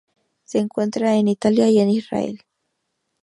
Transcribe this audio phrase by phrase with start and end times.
[0.45, 2.41] Se encuentra en Italia y en Israel.